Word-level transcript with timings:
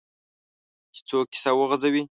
چې 0.93 1.01
څوک 1.07 1.25
کیسه 1.33 1.51
وغځوي. 1.55 2.03